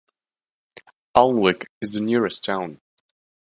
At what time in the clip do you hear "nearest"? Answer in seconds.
2.01-2.43